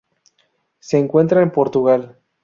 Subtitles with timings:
[0.79, 2.17] Se encuentra en Portugal.